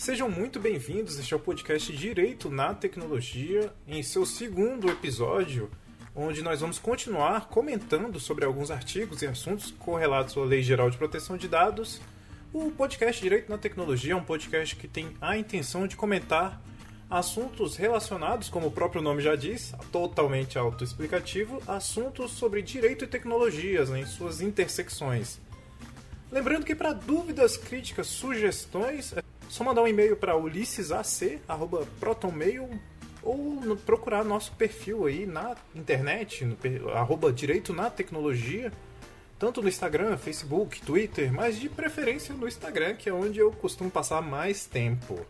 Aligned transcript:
Sejam 0.00 0.30
muito 0.30 0.58
bem-vindos. 0.58 1.18
Este 1.18 1.34
é 1.34 1.36
o 1.36 1.40
podcast 1.40 1.94
Direito 1.94 2.48
na 2.48 2.72
Tecnologia, 2.72 3.70
em 3.86 4.02
seu 4.02 4.24
segundo 4.24 4.88
episódio, 4.88 5.70
onde 6.16 6.40
nós 6.40 6.62
vamos 6.62 6.78
continuar 6.78 7.48
comentando 7.48 8.18
sobre 8.18 8.46
alguns 8.46 8.70
artigos 8.70 9.20
e 9.20 9.26
assuntos 9.26 9.70
correlatos 9.72 10.38
à 10.38 10.40
Lei 10.40 10.62
Geral 10.62 10.88
de 10.88 10.96
Proteção 10.96 11.36
de 11.36 11.46
Dados. 11.46 12.00
O 12.50 12.70
podcast 12.70 13.20
Direito 13.20 13.50
na 13.50 13.58
Tecnologia 13.58 14.14
é 14.14 14.16
um 14.16 14.24
podcast 14.24 14.74
que 14.74 14.88
tem 14.88 15.14
a 15.20 15.36
intenção 15.36 15.86
de 15.86 15.96
comentar 15.96 16.62
assuntos 17.10 17.76
relacionados, 17.76 18.48
como 18.48 18.68
o 18.68 18.72
próprio 18.72 19.02
nome 19.02 19.20
já 19.20 19.36
diz, 19.36 19.74
totalmente 19.92 20.58
autoexplicativo, 20.58 21.62
assuntos 21.66 22.30
sobre 22.30 22.62
direito 22.62 23.04
e 23.04 23.06
tecnologias 23.06 23.90
né, 23.90 24.00
em 24.00 24.06
suas 24.06 24.40
intersecções. 24.40 25.38
Lembrando 26.32 26.64
que 26.64 26.74
para 26.74 26.94
dúvidas, 26.94 27.58
críticas, 27.58 28.06
sugestões, 28.06 29.12
só 29.50 29.62
mandar 29.64 29.82
um 29.82 29.88
e-mail 29.88 30.16
para 30.16 30.36
ulissesac@protonmail 30.36 32.70
ou 33.20 33.76
procurar 33.84 34.24
nosso 34.24 34.52
perfil 34.52 35.06
aí 35.06 35.26
na 35.26 35.56
internet, 35.74 36.44
no, 36.44 36.56
arroba 36.90 37.32
direito 37.32 37.72
na 37.72 37.90
tecnologia, 37.90 38.70
tanto 39.40 39.60
no 39.60 39.68
Instagram, 39.68 40.16
Facebook, 40.16 40.80
Twitter, 40.82 41.32
mas 41.32 41.58
de 41.58 41.68
preferência 41.68 42.32
no 42.32 42.46
Instagram, 42.46 42.94
que 42.94 43.08
é 43.08 43.12
onde 43.12 43.40
eu 43.40 43.50
costumo 43.50 43.90
passar 43.90 44.22
mais 44.22 44.66
tempo. 44.66 45.26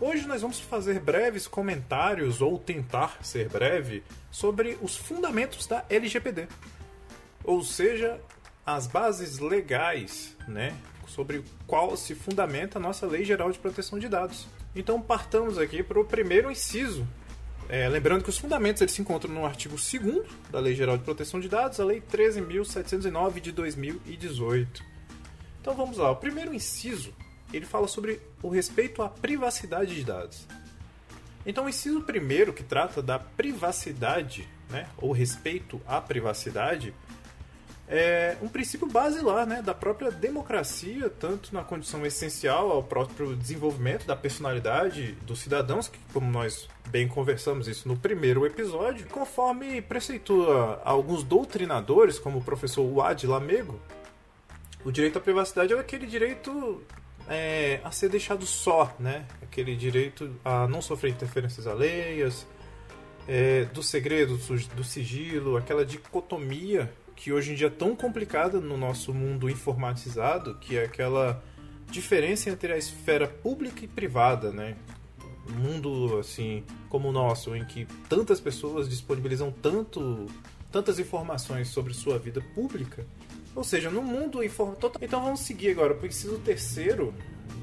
Hoje 0.00 0.28
nós 0.28 0.42
vamos 0.42 0.60
fazer 0.60 1.00
breves 1.00 1.48
comentários, 1.48 2.40
ou 2.40 2.56
tentar 2.56 3.18
ser 3.20 3.48
breve, 3.48 4.04
sobre 4.30 4.78
os 4.80 4.96
fundamentos 4.96 5.66
da 5.66 5.84
LGPD. 5.90 6.46
Ou 7.42 7.64
seja, 7.64 8.20
as 8.76 8.86
bases 8.86 9.38
legais, 9.38 10.36
né, 10.46 10.76
sobre 11.06 11.42
qual 11.66 11.96
se 11.96 12.14
fundamenta 12.14 12.78
a 12.78 12.82
nossa 12.82 13.06
Lei 13.06 13.24
Geral 13.24 13.50
de 13.50 13.58
Proteção 13.58 13.98
de 13.98 14.10
Dados. 14.10 14.46
Então 14.76 15.00
partamos 15.00 15.56
aqui 15.56 15.82
para 15.82 15.98
o 15.98 16.04
primeiro 16.04 16.50
inciso. 16.50 17.08
É, 17.66 17.88
lembrando 17.88 18.22
que 18.22 18.28
os 18.28 18.36
fundamentos 18.36 18.82
eles 18.82 18.92
se 18.92 19.00
encontram 19.00 19.32
no 19.32 19.46
artigo 19.46 19.74
2 19.74 20.26
da 20.50 20.60
Lei 20.60 20.74
Geral 20.74 20.98
de 20.98 21.04
Proteção 21.04 21.40
de 21.40 21.48
Dados, 21.48 21.80
a 21.80 21.84
Lei 21.84 22.02
13.709 22.02 23.40
de 23.40 23.52
2018. 23.52 24.84
Então 25.62 25.74
vamos 25.74 25.96
lá. 25.96 26.10
O 26.10 26.16
primeiro 26.16 26.52
inciso 26.52 27.14
ele 27.50 27.64
fala 27.64 27.88
sobre 27.88 28.20
o 28.42 28.50
respeito 28.50 29.00
à 29.00 29.08
privacidade 29.08 29.94
de 29.94 30.04
dados. 30.04 30.46
Então, 31.46 31.64
o 31.64 31.68
inciso 31.70 32.02
primeiro, 32.02 32.52
que 32.52 32.62
trata 32.62 33.00
da 33.00 33.18
privacidade, 33.18 34.46
né, 34.68 34.86
ou 34.98 35.12
respeito 35.12 35.80
à 35.86 35.98
privacidade, 35.98 36.92
é 37.88 38.36
um 38.42 38.48
princípio 38.48 38.86
basilar 38.86 39.46
né, 39.46 39.62
da 39.62 39.72
própria 39.72 40.10
democracia, 40.10 41.08
tanto 41.08 41.54
na 41.54 41.64
condição 41.64 42.04
essencial 42.04 42.70
ao 42.70 42.82
próprio 42.82 43.34
desenvolvimento 43.34 44.06
da 44.06 44.14
personalidade 44.14 45.12
dos 45.22 45.38
cidadãos, 45.38 45.88
que, 45.88 45.98
como 46.12 46.30
nós 46.30 46.68
bem 46.88 47.08
conversamos 47.08 47.66
isso 47.66 47.88
no 47.88 47.96
primeiro 47.96 48.44
episódio, 48.44 49.06
conforme 49.08 49.80
preceitua 49.80 50.82
alguns 50.84 51.22
doutrinadores, 51.22 52.18
como 52.18 52.38
o 52.38 52.44
professor 52.44 52.84
Wad 52.84 53.26
Lamego, 53.26 53.80
o 54.84 54.92
direito 54.92 55.18
à 55.18 55.20
privacidade 55.20 55.72
é 55.72 55.78
aquele 55.78 56.06
direito 56.06 56.82
é, 57.26 57.80
a 57.82 57.90
ser 57.90 58.10
deixado 58.10 58.44
só, 58.46 58.94
né? 58.98 59.26
Aquele 59.42 59.74
direito 59.74 60.34
a 60.44 60.66
não 60.66 60.80
sofrer 60.80 61.10
interferências 61.10 61.66
alheias, 61.66 62.46
é, 63.26 63.64
do 63.66 63.82
segredo, 63.82 64.38
do 64.74 64.84
sigilo, 64.84 65.56
aquela 65.56 65.84
dicotomia 65.84 66.90
que 67.18 67.32
hoje 67.32 67.50
em 67.50 67.54
dia 67.56 67.66
é 67.66 67.70
tão 67.70 67.96
complicada 67.96 68.60
no 68.60 68.76
nosso 68.76 69.12
mundo 69.12 69.50
informatizado, 69.50 70.54
que 70.60 70.78
é 70.78 70.84
aquela 70.84 71.42
diferença 71.90 72.48
entre 72.48 72.72
a 72.72 72.78
esfera 72.78 73.26
pública 73.26 73.84
e 73.84 73.88
privada, 73.88 74.52
né? 74.52 74.76
Um 75.50 75.54
mundo 75.54 76.18
assim 76.20 76.62
como 76.88 77.08
o 77.08 77.12
nosso, 77.12 77.56
em 77.56 77.64
que 77.64 77.86
tantas 78.08 78.40
pessoas 78.40 78.88
disponibilizam 78.88 79.50
tanto, 79.50 80.26
tantas 80.70 81.00
informações 81.00 81.68
sobre 81.68 81.92
sua 81.92 82.20
vida 82.20 82.40
pública, 82.54 83.04
ou 83.52 83.64
seja, 83.64 83.90
no 83.90 84.00
mundo 84.00 84.44
informático. 84.44 84.92
Então 85.02 85.20
vamos 85.20 85.40
seguir 85.40 85.72
agora 85.72 85.94
para 85.94 86.04
o 86.04 86.06
inciso 86.06 86.38
terceiro, 86.38 87.12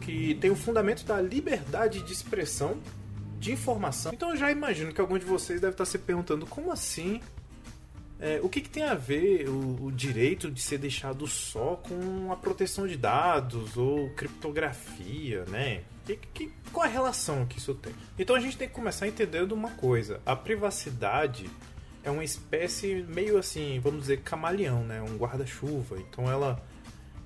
que 0.01 0.35
tem 0.35 0.51
o 0.51 0.55
fundamento 0.55 1.05
da 1.05 1.21
liberdade 1.21 2.01
de 2.03 2.11
expressão 2.11 2.77
de 3.39 3.53
informação. 3.53 4.11
Então 4.13 4.31
eu 4.31 4.37
já 4.37 4.51
imagino 4.51 4.91
que 4.91 4.99
algum 4.99 5.17
de 5.17 5.25
vocês 5.25 5.61
deve 5.61 5.75
estar 5.75 5.85
se 5.85 5.97
perguntando 5.97 6.45
como 6.45 6.73
assim 6.73 7.21
é, 8.19 8.39
o 8.41 8.47
que, 8.47 8.61
que, 8.61 8.69
tem 8.69 8.83
a 8.83 8.95
ver 8.95 9.49
o, 9.49 9.85
o, 9.85 9.91
direito 9.91 10.49
de 10.49 10.61
ser 10.61 10.77
deixado 10.77 11.27
só 11.27 11.75
com 11.75 12.31
a 12.31 12.35
proteção 12.35 12.87
de 12.87 12.95
dados 12.95 13.75
ou 13.75 14.09
criptografia, 14.11 15.43
né? 15.45 15.83
Que, 16.05 16.15
que, 16.33 16.53
qual 16.71 16.85
a 16.85 16.89
relação 16.89 17.45
que 17.45 17.57
isso 17.57 17.73
tem? 17.75 17.93
Então 18.17 18.35
a 18.35 18.39
gente 18.39 18.57
tem 18.57 18.69
que 18.69 18.73
começar 18.73 19.07
entendendo 19.07 19.51
uma 19.51 19.71
coisa: 19.71 20.21
a 20.25 20.35
privacidade 20.35 21.49
é 22.03 22.09
uma 22.09 22.23
espécie 22.23 23.05
meio 23.09 23.37
assim, 23.37 23.79
vamos 23.83 24.01
dizer, 24.01 24.21
camaleão, 24.21 24.83
né? 24.83 25.01
Um 25.01 25.17
guarda-chuva. 25.17 25.97
Então 25.99 26.31
ela, 26.31 26.63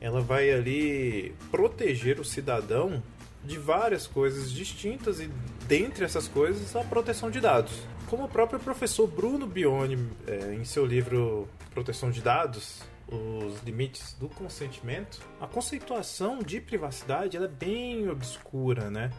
ela 0.01 0.21
vai 0.21 0.49
ali 0.49 1.35
proteger 1.51 2.19
o 2.19 2.25
cidadão 2.25 3.03
de 3.43 3.59
várias 3.59 4.07
coisas 4.07 4.51
distintas 4.51 5.19
e 5.19 5.29
dentre 5.67 6.03
essas 6.03 6.27
coisas 6.27 6.75
a 6.75 6.83
proteção 6.83 7.29
de 7.29 7.39
dados. 7.39 7.83
Como 8.09 8.23
o 8.23 8.27
próprio 8.27 8.59
professor 8.59 9.05
Bruno 9.05 9.45
Bione, 9.45 10.09
é, 10.25 10.55
em 10.55 10.65
seu 10.65 10.83
livro 10.83 11.47
Proteção 11.71 12.09
de 12.09 12.21
Dados, 12.21 12.81
os 13.07 13.61
limites 13.61 14.13
do 14.13 14.27
consentimento, 14.27 15.21
a 15.39 15.45
conceituação 15.45 16.39
de 16.39 16.59
privacidade 16.59 17.37
é 17.37 17.47
bem 17.47 18.09
obscura, 18.09 18.89
né? 18.89 19.11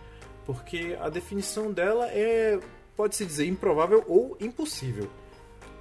Porque 0.45 0.99
a 1.01 1.09
definição 1.09 1.71
dela 1.73 2.09
é, 2.09 2.59
pode-se 2.97 3.25
dizer, 3.25 3.47
improvável 3.47 4.05
ou 4.09 4.37
impossível. 4.41 5.09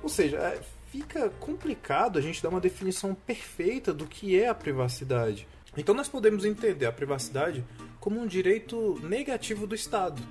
Ou 0.03 0.09
seja, 0.09 0.38
é, 0.38 0.62
fica 0.91 1.31
complicado 1.40 2.20
a 2.20 2.22
gente 2.22 2.44
dar 2.44 2.50
uma 2.50 2.62
definição 2.62 3.16
perfeita 3.16 3.91
do 3.91 4.06
que 4.06 4.40
é 4.40 4.50
a 4.50 4.53
privacidade. 4.53 5.47
Então 5.76 5.96
nós 5.96 6.08
podemos 6.08 6.46
entender 6.46 6.86
a 6.86 6.91
privacidade 6.91 7.66
como 8.00 8.20
um 8.20 8.28
direito 8.28 9.00
negativo 9.02 9.66
do 9.66 9.74
Estado. 9.74 10.22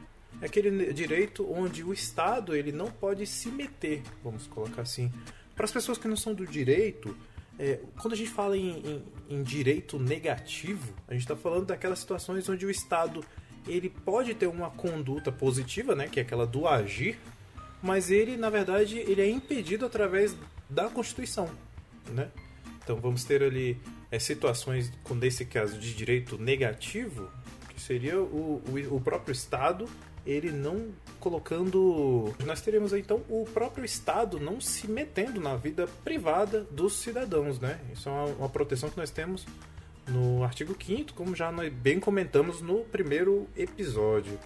É 0.41 0.47
aquele 0.47 0.93
direito 0.93 1.50
onde 1.50 1.82
o 1.82 1.93
Estado 1.93 2.54
ele 2.54 2.71
não 2.71 2.91
pode 2.91 3.26
se 3.26 3.49
meter, 3.50 4.03
vamos 4.22 4.47
colocar 4.47 4.82
assim. 4.82 5.12
Para 5.54 5.65
as 5.65 5.72
pessoas 5.72 5.99
que 5.99 6.06
não 6.06 6.16
são 6.16 6.32
do 6.32 6.47
direito, 6.47 7.16
é, 7.59 7.81
quando 8.00 8.15
a 8.15 8.16
gente 8.16 8.31
fala 8.31 8.56
em, 8.56 8.78
em, 8.78 9.04
em 9.28 9.43
direito 9.43 9.98
negativo, 9.98 10.94
a 11.09 11.12
gente 11.12 11.22
está 11.22 11.34
falando 11.34 11.66
daquelas 11.66 11.98
situações 11.98 12.48
onde 12.48 12.65
o 12.65 12.71
Estado 12.71 13.25
ele 13.66 13.91
pode 13.91 14.34
ter 14.34 14.47
uma 14.47 14.71
conduta 14.71 15.32
positiva, 15.32 15.94
né, 15.94 16.09
que 16.09 16.21
é 16.21 16.22
aquela 16.22 16.47
do 16.47 16.69
agir, 16.69 17.19
mas 17.82 18.10
ele, 18.10 18.37
na 18.37 18.48
verdade, 18.48 18.98
ele 18.98 19.21
é 19.21 19.28
impedido 19.28 19.84
através 19.87 20.37
da 20.71 20.88
Constituição, 20.88 21.50
né? 22.09 22.31
Então 22.82 22.97
vamos 22.97 23.25
ter 23.25 23.43
ali 23.43 23.78
é, 24.10 24.19
situações, 24.19 24.91
com 25.03 25.15
nesse 25.15 25.44
caso 25.44 25.78
de 25.78 25.94
direito 25.94 26.38
negativo, 26.38 27.31
que 27.69 27.81
seria 27.81 28.21
o, 28.21 28.62
o, 28.66 28.97
o 28.97 29.00
próprio 29.00 29.32
Estado 29.32 29.88
ele 30.28 30.50
não 30.50 30.91
colocando. 31.19 32.34
Nós 32.44 32.61
teremos 32.61 32.93
então 32.93 33.22
o 33.31 33.47
próprio 33.47 33.84
Estado 33.84 34.39
não 34.39 34.61
se 34.61 34.87
metendo 34.87 35.41
na 35.41 35.56
vida 35.56 35.89
privada 36.05 36.66
dos 36.71 36.99
cidadãos, 36.99 37.59
né? 37.59 37.81
Isso 37.93 38.11
é 38.11 38.12
uma, 38.12 38.25
uma 38.25 38.49
proteção 38.49 38.91
que 38.91 38.99
nós 38.99 39.11
temos 39.11 39.47
no 40.06 40.44
artigo 40.44 40.77
5, 40.78 41.15
como 41.15 41.34
já 41.34 41.50
nós 41.50 41.72
bem 41.72 41.99
comentamos 41.99 42.61
no 42.61 42.84
primeiro 42.84 43.49
episódio. 43.56 44.39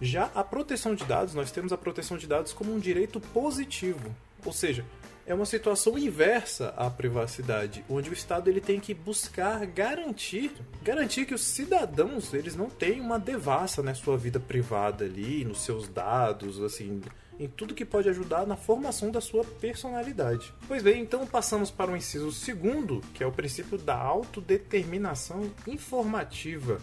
Já 0.00 0.30
a 0.34 0.42
proteção 0.42 0.94
de 0.94 1.04
dados, 1.04 1.34
nós 1.34 1.50
temos 1.52 1.72
a 1.72 1.76
proteção 1.76 2.16
de 2.16 2.26
dados 2.26 2.52
como 2.52 2.74
um 2.74 2.78
direito 2.78 3.20
positivo, 3.20 4.14
ou 4.44 4.52
seja, 4.52 4.84
é 5.26 5.34
uma 5.34 5.46
situação 5.46 5.98
inversa 5.98 6.74
à 6.76 6.90
privacidade, 6.90 7.84
onde 7.88 8.10
o 8.10 8.12
Estado 8.12 8.48
ele 8.48 8.60
tem 8.60 8.78
que 8.78 8.92
buscar 8.92 9.64
garantir, 9.66 10.52
garantir 10.82 11.24
que 11.24 11.34
os 11.34 11.42
cidadãos 11.42 12.34
eles 12.34 12.54
não 12.54 12.68
têm 12.68 13.00
uma 13.00 13.18
devassa 13.18 13.82
na 13.82 13.94
sua 13.94 14.16
vida 14.16 14.38
privada 14.38 15.04
ali, 15.04 15.44
nos 15.44 15.62
seus 15.62 15.88
dados, 15.88 16.60
assim, 16.60 17.00
em 17.38 17.48
tudo 17.48 17.74
que 17.74 17.84
pode 17.84 18.08
ajudar 18.08 18.46
na 18.46 18.56
formação 18.56 19.10
da 19.10 19.20
sua 19.20 19.44
personalidade. 19.44 20.52
Pois 20.68 20.82
bem, 20.82 21.02
então 21.02 21.26
passamos 21.26 21.70
para 21.70 21.90
o 21.90 21.96
inciso 21.96 22.30
segundo, 22.30 23.00
que 23.14 23.22
é 23.24 23.26
o 23.26 23.32
princípio 23.32 23.78
da 23.78 23.96
autodeterminação 23.96 25.50
informativa. 25.66 26.80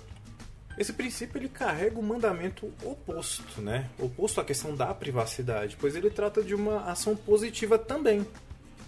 Esse 0.78 0.94
princípio 0.94 1.38
ele 1.38 1.50
carrega 1.50 1.98
o 1.98 2.00
um 2.00 2.06
mandamento 2.06 2.72
oposto, 2.84 3.62
né? 3.62 3.90
Oposto 4.00 4.42
à 4.42 4.46
questão 4.46 4.76
da 4.76 4.94
privacidade, 4.94 5.78
pois 5.80 5.96
ele 5.96 6.10
trata 6.10 6.42
de 6.42 6.56
uma 6.56 6.86
ação 6.86 7.16
positiva 7.16 7.78
também, 7.78 8.26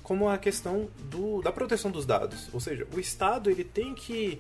como 0.02 0.30
a 0.30 0.38
questão 0.38 0.90
do, 1.10 1.42
da 1.42 1.52
proteção 1.52 1.92
dos 1.92 2.06
dados. 2.06 2.50
Ou 2.54 2.60
seja, 2.60 2.88
o 2.96 3.00
Estado 3.00 3.50
ele 3.50 3.64
tem 3.64 3.94
que 3.94 4.40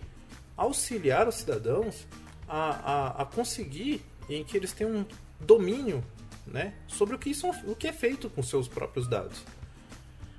auxiliar 0.55 1.27
os 1.27 1.35
cidadãos 1.35 2.07
a, 2.47 2.69
a, 3.17 3.21
a 3.23 3.25
conseguir 3.25 4.01
em 4.29 4.43
que 4.43 4.55
eles 4.55 4.71
tenham 4.71 4.97
um 4.97 5.05
domínio 5.39 6.03
né, 6.45 6.73
sobre 6.87 7.15
o 7.15 7.19
que, 7.19 7.33
são, 7.33 7.51
o 7.65 7.75
que 7.75 7.87
é 7.87 7.93
feito 7.93 8.29
com 8.29 8.41
seus 8.41 8.67
próprios 8.67 9.07
dados. 9.07 9.43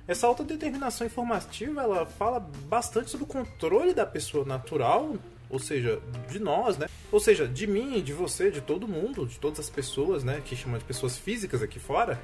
Essa 0.07 0.27
autodeterminação 0.27 1.07
informativa 1.07 1.81
ela 1.81 2.05
fala 2.05 2.39
bastante 2.39 3.09
sobre 3.09 3.23
o 3.23 3.27
controle 3.27 3.93
da 3.93 4.05
pessoa 4.05 4.45
natural 4.45 5.15
ou 5.49 5.59
seja, 5.59 6.01
de 6.29 6.39
nós, 6.39 6.77
né? 6.77 6.87
Ou 7.11 7.19
seja, 7.19 7.47
de 7.47 7.67
mim, 7.67 8.01
de 8.01 8.13
você, 8.13 8.51
de 8.51 8.61
todo 8.61 8.87
mundo, 8.87 9.25
de 9.25 9.39
todas 9.39 9.59
as 9.59 9.69
pessoas, 9.69 10.23
né? 10.23 10.41
Que 10.43 10.55
chamam 10.55 10.77
de 10.77 10.85
pessoas 10.85 11.17
físicas 11.17 11.61
aqui 11.61 11.79
fora, 11.79 12.19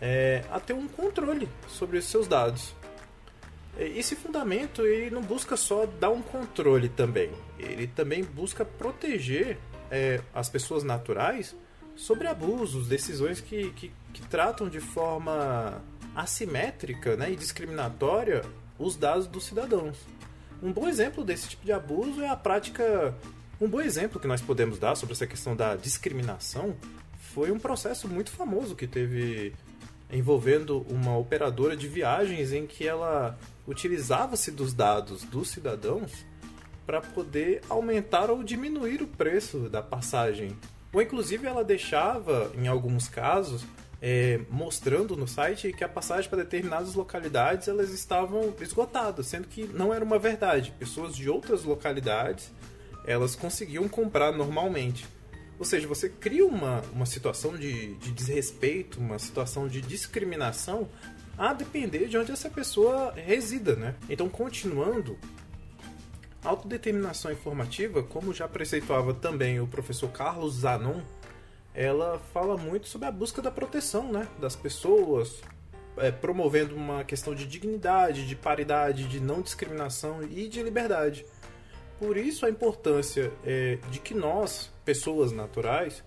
é, 0.00 0.44
a 0.50 0.60
ter 0.60 0.72
um 0.72 0.88
controle 0.88 1.48
sobre 1.68 1.98
os 1.98 2.04
seus 2.04 2.26
dados. 2.26 2.74
Esse 3.76 4.14
fundamento 4.14 4.86
ele 4.86 5.10
não 5.10 5.22
busca 5.22 5.56
só 5.56 5.84
dar 5.84 6.10
um 6.10 6.22
controle 6.22 6.88
também, 6.88 7.30
ele 7.58 7.88
também 7.88 8.22
busca 8.22 8.64
proteger 8.64 9.58
é, 9.90 10.20
as 10.32 10.48
pessoas 10.48 10.84
naturais 10.84 11.56
sobre 11.96 12.28
abusos, 12.28 12.86
decisões 12.86 13.40
que, 13.40 13.70
que, 13.72 13.92
que 14.12 14.22
tratam 14.28 14.68
de 14.68 14.80
forma 14.80 15.82
assimétrica 16.14 17.16
né, 17.16 17.32
e 17.32 17.36
discriminatória 17.36 18.42
os 18.78 18.96
dados 18.96 19.26
dos 19.26 19.44
cidadãos. 19.44 19.96
Um 20.62 20.72
bom 20.72 20.88
exemplo 20.88 21.24
desse 21.24 21.48
tipo 21.48 21.64
de 21.64 21.72
abuso 21.72 22.22
é 22.22 22.28
a 22.28 22.36
prática. 22.36 23.14
Um 23.60 23.68
bom 23.68 23.80
exemplo 23.80 24.18
que 24.18 24.26
nós 24.26 24.40
podemos 24.40 24.78
dar 24.78 24.94
sobre 24.94 25.14
essa 25.14 25.26
questão 25.26 25.54
da 25.54 25.76
discriminação 25.76 26.76
foi 27.18 27.50
um 27.50 27.58
processo 27.58 28.08
muito 28.08 28.30
famoso 28.30 28.76
que 28.76 28.86
teve 28.86 29.52
envolvendo 30.10 30.86
uma 30.88 31.16
operadora 31.16 31.76
de 31.76 31.88
viagens 31.88 32.52
em 32.52 32.66
que 32.66 32.86
ela 32.86 33.38
utilizava-se 33.66 34.50
dos 34.50 34.72
dados 34.72 35.24
dos 35.24 35.48
cidadãos 35.50 36.24
para 36.86 37.00
poder 37.00 37.62
aumentar 37.68 38.30
ou 38.30 38.42
diminuir 38.44 39.02
o 39.02 39.06
preço 39.06 39.68
da 39.68 39.82
passagem. 39.82 40.56
Ou 40.92 41.02
inclusive 41.02 41.46
ela 41.46 41.64
deixava, 41.64 42.52
em 42.56 42.68
alguns 42.68 43.08
casos, 43.08 43.64
é, 44.06 44.38
mostrando 44.50 45.16
no 45.16 45.26
site 45.26 45.72
que 45.72 45.82
a 45.82 45.88
passagem 45.88 46.28
para 46.28 46.42
determinadas 46.42 46.92
localidades 46.94 47.68
elas 47.68 47.88
estavam 47.88 48.52
esgotadas, 48.60 49.26
sendo 49.28 49.48
que 49.48 49.66
não 49.68 49.94
era 49.94 50.04
uma 50.04 50.18
verdade. 50.18 50.74
Pessoas 50.78 51.16
de 51.16 51.30
outras 51.30 51.64
localidades 51.64 52.52
elas 53.06 53.34
conseguiam 53.34 53.88
comprar 53.88 54.30
normalmente. 54.30 55.06
Ou 55.58 55.64
seja, 55.64 55.88
você 55.88 56.10
cria 56.10 56.44
uma, 56.44 56.82
uma 56.92 57.06
situação 57.06 57.56
de, 57.56 57.94
de 57.94 58.12
desrespeito, 58.12 59.00
uma 59.00 59.18
situação 59.18 59.66
de 59.66 59.80
discriminação 59.80 60.86
a 61.38 61.54
depender 61.54 62.06
de 62.06 62.18
onde 62.18 62.30
essa 62.30 62.50
pessoa 62.50 63.14
resida, 63.16 63.74
né? 63.74 63.94
Então, 64.10 64.28
continuando, 64.28 65.16
autodeterminação 66.44 67.32
informativa, 67.32 68.02
como 68.02 68.34
já 68.34 68.46
preceituava 68.46 69.14
também 69.14 69.60
o 69.60 69.66
professor 69.66 70.10
Carlos 70.10 70.56
Zanon, 70.56 71.00
ela 71.74 72.20
fala 72.32 72.56
muito 72.56 72.86
sobre 72.86 73.08
a 73.08 73.10
busca 73.10 73.42
da 73.42 73.50
proteção 73.50 74.12
né, 74.12 74.28
das 74.38 74.54
pessoas, 74.54 75.42
é, 75.96 76.12
promovendo 76.12 76.74
uma 76.74 77.02
questão 77.02 77.34
de 77.34 77.46
dignidade, 77.46 78.26
de 78.26 78.36
paridade, 78.36 79.08
de 79.08 79.18
não 79.18 79.42
discriminação 79.42 80.22
e 80.22 80.48
de 80.48 80.62
liberdade. 80.62 81.26
Por 81.98 82.16
isso 82.16 82.46
a 82.46 82.50
importância 82.50 83.32
é, 83.44 83.78
de 83.90 83.98
que 83.98 84.14
nós, 84.14 84.70
pessoas 84.84 85.32
naturais, 85.32 86.04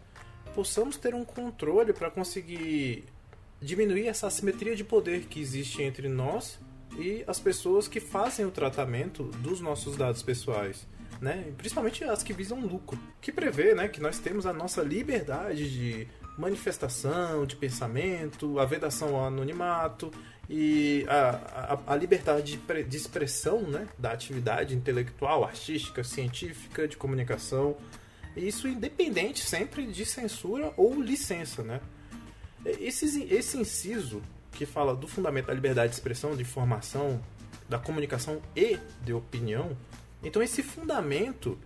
possamos 0.55 0.97
ter 0.97 1.13
um 1.13 1.25
controle 1.25 1.91
para 1.91 2.09
conseguir 2.09 3.05
diminuir 3.61 4.07
essa 4.07 4.27
assimetria 4.27 4.75
de 4.75 4.83
poder 4.83 5.25
que 5.25 5.39
existe 5.39 5.83
entre 5.83 6.07
nós 6.07 6.59
e 6.97 7.23
as 7.27 7.39
pessoas 7.39 7.87
que 7.87 7.99
fazem 7.99 8.45
o 8.45 8.51
tratamento 8.51 9.23
dos 9.23 9.59
nossos 9.59 9.97
dados 9.97 10.23
pessoais 10.23 10.87
né? 11.21 11.51
Principalmente 11.57 12.03
as 12.03 12.23
que 12.23 12.33
visam 12.33 12.59
lucro, 12.61 12.99
que 13.21 13.31
prevê, 13.31 13.73
né, 13.73 13.87
que 13.87 13.99
nós 13.99 14.19
temos 14.19 14.45
a 14.45 14.53
nossa 14.53 14.81
liberdade 14.81 15.69
de 15.69 16.07
manifestação, 16.37 17.45
de 17.45 17.55
pensamento, 17.55 18.59
a 18.59 18.65
vedação 18.65 19.15
ao 19.15 19.25
anonimato 19.25 20.11
e 20.49 21.05
a, 21.09 21.77
a, 21.87 21.93
a 21.93 21.95
liberdade 21.95 22.57
de, 22.57 22.83
de, 22.83 22.97
expressão, 22.97 23.61
né, 23.63 23.87
da 23.97 24.11
atividade 24.11 24.75
intelectual, 24.75 25.43
artística, 25.43 26.03
científica, 26.03 26.87
de 26.87 26.95
comunicação. 26.95 27.75
Isso 28.35 28.67
independente 28.67 29.43
sempre 29.43 29.87
de 29.87 30.05
censura 30.05 30.71
ou 30.77 31.01
licença, 31.01 31.63
né? 31.63 31.81
Esse, 32.63 33.23
esse 33.33 33.57
inciso 33.57 34.21
que 34.51 34.65
fala 34.65 34.95
do 34.95 35.07
fundamento 35.07 35.47
da 35.47 35.53
liberdade 35.53 35.89
de 35.89 35.95
expressão, 35.95 36.35
de 36.35 36.43
informação, 36.43 37.21
da 37.67 37.79
comunicação 37.79 38.41
e 38.55 38.77
de 39.03 39.13
opinião, 39.13 39.75
então 40.23 40.41
esse 40.41 40.63
fundamento 40.63 41.57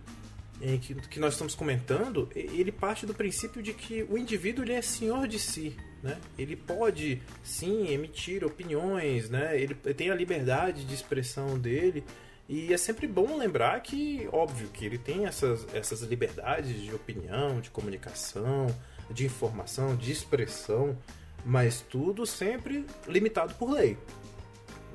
em 0.60 0.78
que, 0.78 0.94
que 0.94 1.18
nós 1.18 1.34
estamos 1.34 1.54
comentando, 1.54 2.28
ele 2.34 2.70
parte 2.70 3.04
do 3.04 3.12
princípio 3.12 3.62
de 3.62 3.72
que 3.72 4.04
o 4.04 4.16
indivíduo 4.16 4.64
ele 4.64 4.72
é 4.72 4.82
senhor 4.82 5.26
de 5.26 5.38
si, 5.38 5.76
né? 6.02 6.18
Ele 6.38 6.54
pode 6.54 7.20
sim 7.42 7.88
emitir 7.88 8.44
opiniões, 8.44 9.28
né? 9.28 9.60
Ele 9.60 9.74
tem 9.74 10.10
a 10.10 10.14
liberdade 10.14 10.84
de 10.84 10.94
expressão 10.94 11.58
dele 11.58 12.04
e 12.48 12.72
é 12.72 12.76
sempre 12.76 13.06
bom 13.06 13.36
lembrar 13.36 13.80
que, 13.80 14.28
óbvio, 14.32 14.68
que 14.68 14.84
ele 14.84 14.98
tem 14.98 15.26
essas, 15.26 15.66
essas 15.74 16.02
liberdades 16.02 16.80
de 16.80 16.94
opinião, 16.94 17.60
de 17.60 17.70
comunicação, 17.70 18.66
de 19.10 19.26
informação, 19.26 19.96
de 19.96 20.12
expressão, 20.12 20.96
mas 21.44 21.80
tudo 21.80 22.26
sempre 22.26 22.84
limitado 23.08 23.54
por 23.54 23.70
lei. 23.70 23.96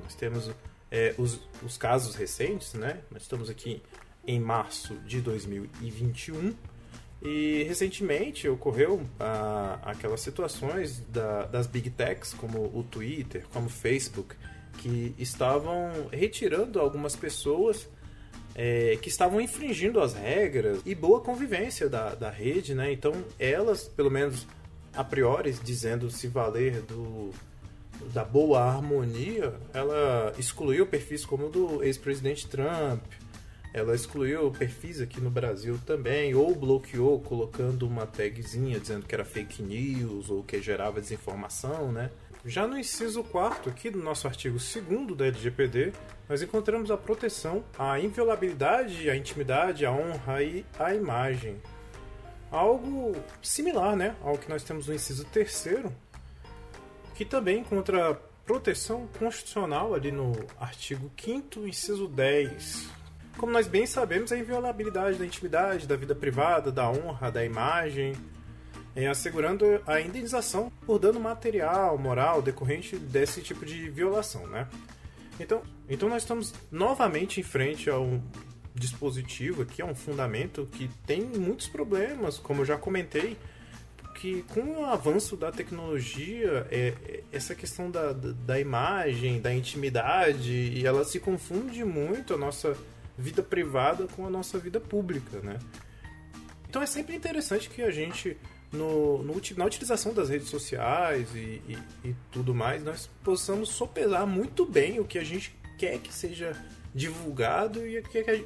Nós 0.02 0.14
temos 0.14 0.50
é, 0.90 1.14
os, 1.18 1.40
os 1.62 1.76
casos 1.76 2.14
recentes, 2.14 2.74
né? 2.74 3.00
Nós 3.10 3.22
estamos 3.22 3.50
aqui 3.50 3.82
em 4.26 4.40
março 4.40 4.94
de 5.06 5.20
2021 5.20 6.54
e 7.22 7.64
recentemente 7.64 8.48
ocorreu 8.48 9.02
ah, 9.18 9.78
aquelas 9.82 10.20
situações 10.20 11.00
da, 11.08 11.46
das 11.46 11.66
big 11.66 11.90
techs, 11.90 12.32
como 12.32 12.58
o 12.58 12.84
Twitter, 12.88 13.44
como 13.52 13.66
o 13.66 13.70
Facebook, 13.70 14.36
que 14.78 15.14
estavam 15.18 16.08
retirando 16.12 16.78
algumas 16.78 17.16
pessoas 17.16 17.88
é, 18.54 18.98
que 19.00 19.08
estavam 19.08 19.40
infringindo 19.40 20.00
as 20.00 20.14
regras 20.14 20.80
e 20.84 20.94
boa 20.94 21.20
convivência 21.20 21.88
da, 21.88 22.14
da 22.14 22.30
rede, 22.30 22.74
né? 22.74 22.92
Então 22.92 23.12
elas, 23.38 23.84
pelo 23.84 24.10
menos 24.10 24.46
a 24.94 25.04
priori, 25.04 25.52
dizendo 25.52 26.10
se 26.10 26.28
valer 26.28 26.82
do, 26.82 27.30
da 28.12 28.24
boa 28.24 28.60
harmonia, 28.60 29.54
ela 29.72 30.32
excluiu 30.38 30.86
perfis 30.86 31.24
como 31.24 31.46
o 31.46 31.50
do 31.50 31.84
ex-presidente 31.84 32.46
Trump, 32.46 33.02
ela 33.72 33.94
excluiu 33.94 34.50
perfis 34.50 35.00
aqui 35.00 35.20
no 35.20 35.30
Brasil 35.30 35.78
também, 35.84 36.34
ou 36.34 36.54
bloqueou 36.54 37.20
colocando 37.20 37.86
uma 37.86 38.06
tagzinha 38.06 38.80
dizendo 38.80 39.06
que 39.06 39.14
era 39.14 39.24
fake 39.24 39.62
news 39.62 40.30
ou 40.30 40.42
que 40.42 40.60
gerava 40.60 41.00
desinformação, 41.00 41.92
né? 41.92 42.10
Já 42.44 42.66
no 42.66 42.78
inciso 42.78 43.22
4 43.24 43.70
aqui 43.70 43.90
do 43.90 43.98
nosso 43.98 44.26
artigo 44.26 44.56
2 44.58 45.16
da 45.16 45.26
LGPD, 45.26 45.92
nós 46.28 46.40
encontramos 46.40 46.90
a 46.90 46.96
proteção 46.96 47.64
à 47.78 47.98
inviolabilidade, 47.98 49.10
à 49.10 49.16
intimidade, 49.16 49.84
à 49.84 49.92
honra 49.92 50.42
e 50.42 50.64
à 50.78 50.94
imagem. 50.94 51.56
Algo 52.50 53.14
similar 53.42 53.96
né, 53.96 54.16
ao 54.22 54.38
que 54.38 54.48
nós 54.48 54.62
temos 54.62 54.86
no 54.86 54.94
inciso 54.94 55.24
3 55.26 55.66
que 57.18 57.24
também 57.24 57.58
encontra 57.58 58.14
proteção 58.46 59.08
constitucional 59.18 59.92
ali 59.92 60.12
no 60.12 60.30
artigo 60.56 61.10
5 61.20 61.66
inciso 61.66 62.06
10. 62.06 62.88
Como 63.36 63.50
nós 63.50 63.66
bem 63.66 63.86
sabemos, 63.86 64.30
a 64.30 64.38
inviolabilidade 64.38 65.18
da 65.18 65.26
intimidade, 65.26 65.84
da 65.84 65.96
vida 65.96 66.14
privada, 66.14 66.70
da 66.70 66.88
honra, 66.88 67.28
da 67.32 67.44
imagem, 67.44 68.12
é, 68.94 69.08
assegurando 69.08 69.82
a 69.84 70.00
indenização 70.00 70.70
por 70.86 71.00
dano 71.00 71.18
material, 71.18 71.98
moral, 71.98 72.40
decorrente 72.40 72.96
desse 72.96 73.42
tipo 73.42 73.66
de 73.66 73.90
violação, 73.90 74.46
né? 74.46 74.68
Então, 75.40 75.62
então 75.88 76.08
nós 76.08 76.22
estamos 76.22 76.54
novamente 76.70 77.40
em 77.40 77.42
frente 77.42 77.90
a 77.90 77.98
um 77.98 78.22
dispositivo 78.76 79.62
aqui, 79.62 79.82
a 79.82 79.86
um 79.86 79.94
fundamento 79.94 80.68
que 80.70 80.88
tem 81.04 81.22
muitos 81.22 81.66
problemas, 81.66 82.38
como 82.38 82.60
eu 82.60 82.64
já 82.64 82.78
comentei, 82.78 83.36
que 84.18 84.42
com 84.52 84.80
o 84.80 84.84
avanço 84.84 85.36
da 85.36 85.52
tecnologia, 85.52 86.66
é, 86.72 86.92
é, 87.06 87.22
essa 87.30 87.54
questão 87.54 87.88
da, 87.88 88.12
da, 88.12 88.58
imagem, 88.58 89.40
da 89.40 89.54
intimidade, 89.54 90.52
e 90.52 90.84
ela 90.84 91.04
se 91.04 91.20
confunde 91.20 91.84
muito 91.84 92.34
a 92.34 92.36
nossa 92.36 92.76
vida 93.16 93.44
privada 93.44 94.08
com 94.08 94.26
a 94.26 94.30
nossa 94.30 94.58
vida 94.58 94.80
pública, 94.80 95.38
né? 95.40 95.58
Então 96.68 96.82
é 96.82 96.86
sempre 96.86 97.14
interessante 97.14 97.70
que 97.70 97.80
a 97.80 97.92
gente, 97.92 98.36
no, 98.72 99.22
no 99.22 99.40
na 99.56 99.64
utilização 99.64 100.12
das 100.12 100.28
redes 100.28 100.48
sociais 100.48 101.28
e, 101.34 101.62
e, 101.68 101.78
e 102.04 102.16
tudo 102.32 102.52
mais, 102.52 102.82
nós 102.82 103.08
possamos 103.22 103.70
sopesar 103.70 104.26
muito 104.26 104.66
bem 104.66 104.98
o 104.98 105.04
que 105.04 105.18
a 105.18 105.24
gente 105.24 105.56
quer 105.78 105.98
que 105.98 106.12
seja 106.12 106.60
divulgado 106.92 107.86
e, 107.86 108.02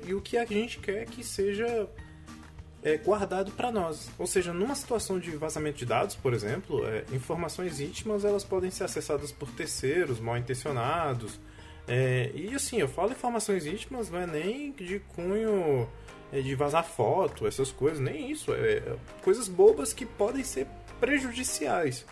e 0.06 0.14
o 0.14 0.20
que 0.20 0.36
a 0.36 0.44
gente 0.44 0.78
quer 0.80 1.06
que 1.06 1.24
seja 1.24 1.88
é, 2.82 2.96
guardado 2.96 3.52
para 3.52 3.70
nós. 3.70 4.10
Ou 4.18 4.26
seja, 4.26 4.52
numa 4.52 4.74
situação 4.74 5.18
de 5.18 5.30
vazamento 5.36 5.78
de 5.78 5.86
dados, 5.86 6.16
por 6.16 6.34
exemplo, 6.34 6.84
é, 6.86 7.04
informações 7.12 7.80
íntimas 7.80 8.24
elas 8.24 8.44
podem 8.44 8.70
ser 8.70 8.84
acessadas 8.84 9.30
por 9.30 9.50
terceiros 9.50 10.18
mal 10.18 10.36
intencionados. 10.36 11.38
É, 11.86 12.30
e 12.34 12.54
assim, 12.54 12.78
eu 12.78 12.88
falo 12.88 13.12
informações 13.12 13.66
íntimas, 13.66 14.10
não 14.10 14.18
é 14.18 14.26
nem 14.26 14.72
de 14.72 15.00
cunho 15.14 15.88
é, 16.32 16.40
de 16.40 16.54
vazar 16.54 16.84
foto, 16.84 17.46
essas 17.46 17.70
coisas, 17.70 18.00
nem 18.00 18.30
isso. 18.30 18.52
É, 18.52 18.78
é, 18.78 18.96
coisas 19.22 19.48
bobas 19.48 19.92
que 19.92 20.06
podem 20.06 20.42
ser 20.42 20.66
prejudiciais. 20.98 22.04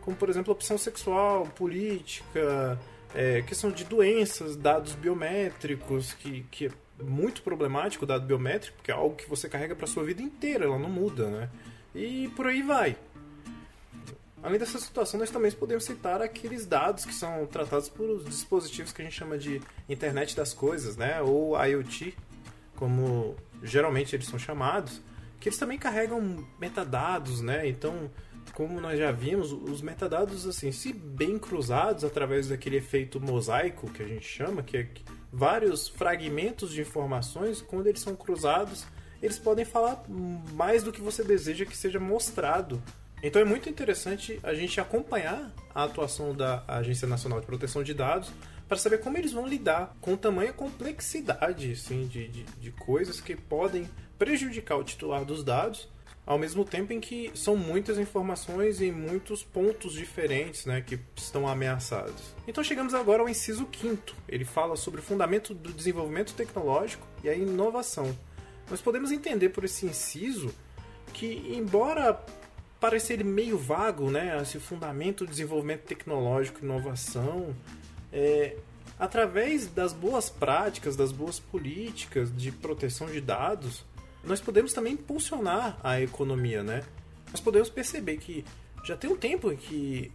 Como, 0.00 0.16
por 0.16 0.28
exemplo, 0.28 0.52
opção 0.52 0.76
sexual, 0.76 1.46
política, 1.46 2.78
é, 3.14 3.42
questão 3.42 3.70
de 3.70 3.84
doenças, 3.84 4.56
dados 4.56 4.94
biométricos 4.94 6.12
que, 6.12 6.42
que 6.50 6.70
muito 7.02 7.42
problemático, 7.42 8.04
o 8.04 8.08
dado 8.08 8.26
biométrico, 8.26 8.76
porque 8.76 8.90
é 8.90 8.94
algo 8.94 9.16
que 9.16 9.28
você 9.28 9.48
carrega 9.48 9.74
para 9.74 9.86
sua 9.86 10.04
vida 10.04 10.22
inteira, 10.22 10.64
ela 10.64 10.78
não 10.78 10.90
muda, 10.90 11.28
né? 11.28 11.50
E 11.94 12.28
por 12.36 12.46
aí 12.46 12.62
vai. 12.62 12.96
Além 14.42 14.58
dessa 14.58 14.78
situação, 14.78 15.18
nós 15.18 15.30
também 15.30 15.50
podemos 15.52 15.84
citar 15.84 16.20
aqueles 16.20 16.66
dados 16.66 17.04
que 17.04 17.14
são 17.14 17.46
tratados 17.46 17.88
por 17.88 18.08
os 18.10 18.24
dispositivos 18.26 18.92
que 18.92 19.00
a 19.00 19.04
gente 19.04 19.16
chama 19.16 19.38
de 19.38 19.60
internet 19.88 20.36
das 20.36 20.52
coisas, 20.52 20.96
né? 20.96 21.20
Ou 21.22 21.56
IoT, 21.64 22.14
como 22.76 23.34
geralmente 23.62 24.14
eles 24.14 24.26
são 24.26 24.38
chamados, 24.38 25.00
que 25.40 25.48
eles 25.48 25.58
também 25.58 25.78
carregam 25.78 26.46
metadados, 26.60 27.40
né? 27.40 27.66
Então, 27.66 28.10
como 28.52 28.80
nós 28.80 28.98
já 28.98 29.10
vimos, 29.10 29.50
os 29.50 29.80
metadados, 29.80 30.46
assim, 30.46 30.70
se 30.70 30.92
bem 30.92 31.38
cruzados 31.38 32.04
através 32.04 32.48
daquele 32.48 32.76
efeito 32.76 33.18
mosaico 33.18 33.90
que 33.90 34.02
a 34.02 34.06
gente 34.06 34.26
chama, 34.26 34.62
que 34.62 34.76
é 34.76 34.88
vários 35.34 35.88
fragmentos 35.88 36.72
de 36.72 36.80
informações, 36.80 37.60
quando 37.60 37.88
eles 37.88 38.00
são 38.00 38.14
cruzados, 38.14 38.86
eles 39.20 39.38
podem 39.38 39.64
falar 39.64 40.04
mais 40.52 40.82
do 40.82 40.92
que 40.92 41.00
você 41.00 41.24
deseja 41.24 41.64
que 41.64 41.76
seja 41.76 41.98
mostrado. 41.98 42.80
Então 43.22 43.42
é 43.42 43.44
muito 43.44 43.68
interessante 43.68 44.38
a 44.42 44.54
gente 44.54 44.80
acompanhar 44.80 45.50
a 45.74 45.84
atuação 45.84 46.34
da 46.34 46.62
Agência 46.68 47.08
Nacional 47.08 47.40
de 47.40 47.46
Proteção 47.46 47.82
de 47.82 47.94
Dados 47.94 48.30
para 48.68 48.76
saber 48.76 48.98
como 48.98 49.18
eles 49.18 49.32
vão 49.32 49.46
lidar 49.46 49.96
com 50.00 50.16
tamanha 50.16 50.52
complexidade 50.52 51.72
assim, 51.72 52.06
de, 52.06 52.28
de, 52.28 52.42
de 52.44 52.70
coisas 52.70 53.20
que 53.20 53.34
podem 53.34 53.88
prejudicar 54.18 54.76
o 54.76 54.84
titular 54.84 55.24
dos 55.24 55.42
dados 55.42 55.88
ao 56.26 56.38
mesmo 56.38 56.64
tempo 56.64 56.92
em 56.92 57.00
que 57.00 57.30
são 57.34 57.56
muitas 57.56 57.98
informações 57.98 58.80
e 58.80 58.90
muitos 58.90 59.42
pontos 59.42 59.92
diferentes 59.92 60.64
né, 60.64 60.80
que 60.80 60.98
estão 61.16 61.46
ameaçados. 61.46 62.34
Então 62.48 62.64
chegamos 62.64 62.94
agora 62.94 63.22
ao 63.22 63.28
inciso 63.28 63.66
quinto. 63.66 64.14
Ele 64.28 64.44
fala 64.44 64.76
sobre 64.76 65.00
o 65.00 65.02
fundamento 65.02 65.52
do 65.52 65.72
desenvolvimento 65.72 66.34
tecnológico 66.34 67.06
e 67.22 67.28
a 67.28 67.34
inovação. 67.34 68.16
Nós 68.70 68.80
podemos 68.80 69.12
entender 69.12 69.50
por 69.50 69.64
esse 69.64 69.84
inciso 69.84 70.54
que, 71.12 71.54
embora 71.54 72.18
pareça 72.80 73.12
ele 73.12 73.24
meio 73.24 73.56
vago, 73.58 74.10
né, 74.10 74.38
esse 74.42 74.58
fundamento 74.58 75.24
do 75.24 75.30
desenvolvimento 75.30 75.82
tecnológico 75.82 76.60
e 76.60 76.64
inovação, 76.64 77.54
é, 78.12 78.56
através 78.98 79.66
das 79.66 79.92
boas 79.92 80.28
práticas, 80.30 80.96
das 80.96 81.12
boas 81.12 81.38
políticas 81.38 82.34
de 82.34 82.52
proteção 82.52 83.06
de 83.06 83.20
dados, 83.20 83.84
nós 84.26 84.40
podemos 84.40 84.72
também 84.72 84.94
impulsionar 84.94 85.78
a 85.82 86.00
economia, 86.00 86.62
né? 86.62 86.82
Nós 87.30 87.40
podemos 87.40 87.68
perceber 87.68 88.16
que 88.18 88.44
já 88.84 88.96
tem 88.96 89.10
um 89.10 89.16
tempo 89.16 89.50
em 89.50 89.56
que 89.56 90.12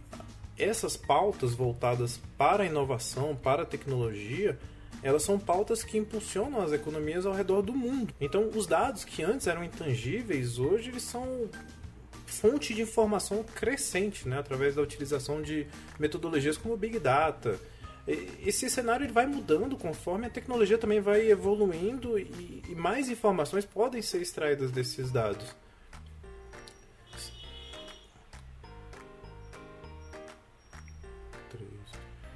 essas 0.56 0.96
pautas 0.96 1.54
voltadas 1.54 2.20
para 2.36 2.62
a 2.62 2.66
inovação, 2.66 3.34
para 3.34 3.62
a 3.62 3.66
tecnologia, 3.66 4.58
elas 5.02 5.22
são 5.22 5.38
pautas 5.38 5.82
que 5.82 5.96
impulsionam 5.96 6.60
as 6.60 6.72
economias 6.72 7.24
ao 7.24 7.32
redor 7.32 7.62
do 7.62 7.72
mundo. 7.72 8.12
Então, 8.20 8.48
os 8.54 8.66
dados 8.66 9.04
que 9.04 9.22
antes 9.22 9.46
eram 9.46 9.64
intangíveis, 9.64 10.58
hoje 10.58 10.90
eles 10.90 11.02
são 11.02 11.48
fonte 12.26 12.74
de 12.74 12.82
informação 12.82 13.42
crescente, 13.42 14.28
né, 14.28 14.38
através 14.38 14.76
da 14.76 14.82
utilização 14.82 15.42
de 15.42 15.66
metodologias 15.98 16.56
como 16.56 16.76
Big 16.76 16.98
Data, 16.98 17.58
esse 18.06 18.68
cenário 18.68 19.04
ele 19.04 19.12
vai 19.12 19.26
mudando 19.26 19.76
conforme 19.76 20.26
a 20.26 20.30
tecnologia 20.30 20.78
também 20.78 21.00
vai 21.00 21.30
evoluindo 21.30 22.18
e, 22.18 22.62
e 22.68 22.74
mais 22.74 23.08
informações 23.08 23.64
podem 23.64 24.02
ser 24.02 24.20
extraídas 24.20 24.70
desses 24.70 25.10
dados. 25.10 25.54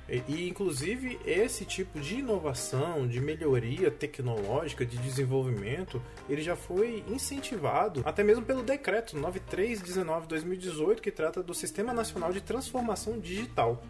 E, 0.09 0.23
e, 0.29 0.49
inclusive 0.49 1.19
esse 1.25 1.65
tipo 1.65 1.99
de 1.99 2.17
inovação, 2.17 3.09
de 3.09 3.21
melhoria 3.21 3.91
tecnológica, 3.91 4.85
de 4.85 4.99
desenvolvimento, 4.99 6.01
ele 6.29 6.43
já 6.43 6.55
foi 6.55 7.03
incentivado 7.09 8.03
até 8.05 8.23
mesmo 8.23 8.45
pelo 8.45 8.63
decreto 8.63 9.17
9319/2018 9.17 11.01
que 11.01 11.11
trata 11.11 11.43
do 11.43 11.55
Sistema 11.55 11.93
Nacional 11.95 12.33
de 12.33 12.41
Transformação 12.41 13.19
Digital. 13.19 13.83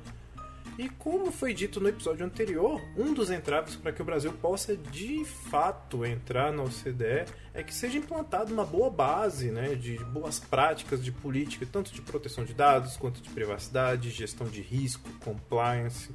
E 0.76 0.88
como 0.88 1.30
foi 1.30 1.54
dito 1.54 1.80
no 1.80 1.88
episódio 1.88 2.26
anterior, 2.26 2.82
um 2.96 3.14
dos 3.14 3.30
entraves 3.30 3.76
para 3.76 3.92
que 3.92 4.02
o 4.02 4.04
Brasil 4.04 4.32
possa 4.32 4.76
de 4.76 5.24
fato 5.24 6.04
entrar 6.04 6.52
na 6.52 6.64
OCDE 6.64 7.26
é 7.52 7.62
que 7.62 7.72
seja 7.72 7.96
implantada 7.96 8.52
uma 8.52 8.64
boa 8.64 8.90
base 8.90 9.52
né, 9.52 9.76
de 9.76 9.96
boas 10.06 10.40
práticas 10.40 11.04
de 11.04 11.12
política, 11.12 11.64
tanto 11.70 11.92
de 11.92 12.02
proteção 12.02 12.44
de 12.44 12.52
dados 12.52 12.96
quanto 12.96 13.22
de 13.22 13.30
privacidade, 13.30 14.10
gestão 14.10 14.48
de 14.48 14.60
risco, 14.60 15.08
compliance. 15.24 16.10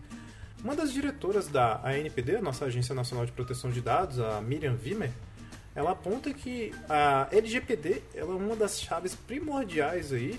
Uma 0.62 0.76
das 0.76 0.92
diretoras 0.92 1.48
da 1.48 1.80
ANPD, 1.86 2.36
a 2.36 2.42
nossa 2.42 2.66
Agência 2.66 2.94
Nacional 2.94 3.26
de 3.26 3.32
Proteção 3.32 3.72
de 3.72 3.80
Dados, 3.80 4.20
a 4.20 4.42
Miriam 4.42 4.78
Wimmer, 4.84 5.12
ela 5.74 5.92
aponta 5.92 6.34
que 6.34 6.74
a 6.90 7.30
LGPD 7.32 8.04
é 8.14 8.26
uma 8.26 8.58
das 8.58 8.82
chaves 8.82 9.16
primordiais 9.16 10.12
aí 10.12 10.38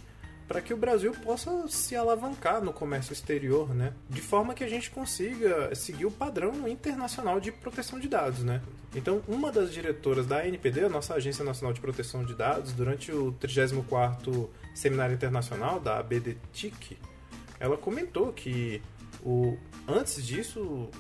para 0.51 0.61
que 0.61 0.75
o 0.75 0.77
Brasil 0.77 1.13
possa 1.13 1.69
se 1.69 1.95
alavancar 1.95 2.61
no 2.61 2.73
comércio 2.73 3.13
exterior, 3.13 3.73
né? 3.73 3.93
De 4.09 4.21
forma 4.21 4.53
que 4.53 4.65
a 4.65 4.69
gente 4.69 4.91
consiga 4.91 5.73
seguir 5.77 6.07
o 6.07 6.11
padrão 6.11 6.67
internacional 6.67 7.39
de 7.39 7.53
proteção 7.53 8.01
de 8.01 8.09
dados, 8.09 8.43
né? 8.43 8.61
Então, 8.93 9.23
uma 9.29 9.53
das 9.53 9.73
diretoras 9.73 10.27
da 10.27 10.39
ANPD, 10.39 10.87
a 10.87 10.89
nossa 10.89 11.15
Agência 11.15 11.45
Nacional 11.45 11.73
de 11.73 11.81
Proteção 11.81 12.25
de 12.25 12.35
Dados, 12.35 12.73
durante 12.73 13.13
o 13.13 13.33
34º 13.35 14.49
Seminário 14.75 15.15
Internacional 15.15 15.79
da 15.79 16.01
ABDTIC, 16.01 16.99
ela 17.61 17.77
comentou 17.77 18.33
que 18.33 18.83
o 19.25 19.57
antes 19.87 20.27
disso, 20.27 20.91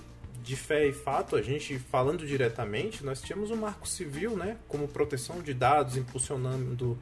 de 0.44 0.54
fé 0.54 0.86
e 0.86 0.92
fato, 0.92 1.34
a 1.34 1.42
gente 1.42 1.76
falando 1.76 2.24
diretamente, 2.24 3.04
nós 3.04 3.20
tínhamos 3.20 3.50
o 3.50 3.56
Marco 3.56 3.88
Civil, 3.88 4.36
né, 4.36 4.58
como 4.68 4.86
proteção 4.86 5.42
de 5.42 5.52
dados, 5.52 5.96
impulsionando 5.96 6.96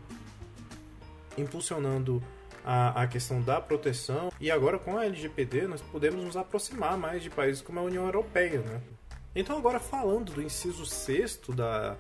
impulsionando 1.37 2.23
a, 2.65 3.03
a 3.03 3.07
questão 3.07 3.41
da 3.41 3.61
proteção. 3.61 4.31
E 4.41 4.51
agora 4.51 4.79
com 4.79 4.97
a 4.97 5.05
LGPD 5.05 5.67
nós 5.67 5.81
podemos 5.81 6.25
nos 6.25 6.37
aproximar 6.37 6.97
mais 6.97 7.23
de 7.23 7.31
países 7.31 7.63
como 7.63 7.81
a 7.81 7.83
União 7.83 8.05
Europeia. 8.05 8.61
Né? 8.61 8.81
Então, 9.35 9.57
agora 9.57 9.79
falando 9.79 10.33
do 10.33 10.43
inciso 10.43 10.85
sexto 10.87 11.53
da 11.53 11.97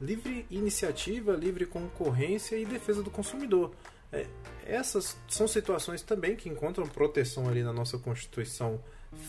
livre 0.00 0.44
iniciativa, 0.50 1.32
livre 1.32 1.64
concorrência 1.64 2.56
e 2.56 2.64
defesa 2.64 3.02
do 3.02 3.10
consumidor. 3.10 3.72
É, 4.12 4.26
essas 4.66 5.16
são 5.28 5.48
situações 5.48 6.02
também 6.02 6.36
que 6.36 6.48
encontram 6.48 6.86
proteção 6.86 7.48
ali 7.48 7.62
na 7.62 7.72
nossa 7.72 7.96
Constituição 7.98 8.80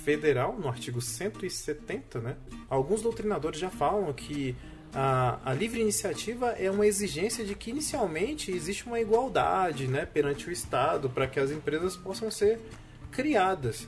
Federal, 0.03 0.57
no 0.57 0.67
artigo 0.67 1.01
170, 1.01 2.19
né? 2.19 2.37
Alguns 2.69 3.01
doutrinadores 3.01 3.59
já 3.59 3.69
falam 3.69 4.11
que 4.13 4.55
a, 4.93 5.39
a, 5.43 5.53
livre 5.53 5.81
iniciativa 5.81 6.49
é 6.51 6.69
uma 6.69 6.85
exigência 6.85 7.43
de 7.43 7.55
que 7.55 7.71
inicialmente 7.71 8.51
existe 8.51 8.85
uma 8.85 8.99
igualdade 8.99 9.87
né, 9.87 10.05
perante 10.05 10.47
o 10.47 10.51
Estado 10.51 11.09
para 11.09 11.27
que 11.27 11.39
as 11.39 11.49
empresas 11.49 11.95
possam 11.95 12.29
ser 12.29 12.59
criadas, 13.11 13.87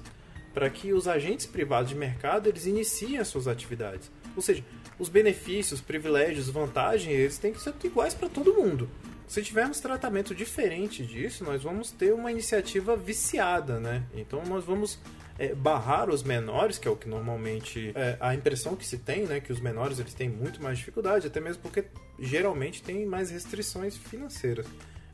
para 0.54 0.70
que 0.70 0.94
os 0.94 1.08
agentes 1.08 1.46
privados 1.46 1.90
de 1.90 1.96
mercado 1.96 2.50
eles 2.50 2.66
iniciem 2.66 3.20
as 3.20 3.28
suas 3.28 3.48
atividades. 3.48 4.10
Ou 4.36 4.42
seja, 4.42 4.64
os 4.98 5.10
benefícios, 5.10 5.80
privilégios, 5.80 6.50
vantagens, 6.50 7.14
eles 7.14 7.38
têm 7.38 7.54
que 7.54 7.62
ser 7.62 7.74
iguais 7.84 8.14
para 8.14 8.30
todo 8.30 8.54
mundo. 8.54 8.90
Se 9.28 9.42
tivermos 9.42 9.80
tratamento 9.80 10.34
diferente 10.34 11.06
disso, 11.06 11.44
nós 11.44 11.64
vamos 11.64 11.92
ter 11.92 12.14
uma 12.14 12.32
iniciativa 12.32 12.96
viciada, 12.96 13.80
né? 13.80 14.04
Então 14.14 14.44
nós 14.46 14.64
vamos 14.64 15.00
é, 15.38 15.54
barrar 15.54 16.10
os 16.10 16.24
menores, 16.24 16.78
que 16.78 16.88
é 16.88 16.92
o 16.92 16.96
que 16.96 17.08
normalmente 17.08 17.92
é, 17.96 18.18
a 18.20 18.34
impressão 18.34 18.76
que 18.76 18.86
se 18.86 18.98
tem, 18.98 19.26
né, 19.26 19.40
que 19.40 19.52
os 19.52 19.60
menores 19.60 20.00
eles 20.00 20.14
têm 20.14 20.30
muito 20.30 20.62
mais 20.62 20.78
dificuldade, 20.78 21.28
até 21.28 21.40
mesmo 21.40 21.62
porque 21.62 21.86
geralmente 22.20 22.82
tem 22.82 23.06
mais 23.06 23.30
restrições 23.30 23.98
financeiras. 23.98 24.66